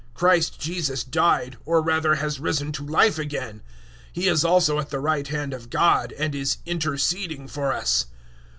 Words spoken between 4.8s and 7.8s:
the right hand of God, and is interceding for